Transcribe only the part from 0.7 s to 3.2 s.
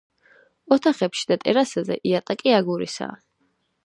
ოთახებში და ტერასაზე იატაკი აგურისაა.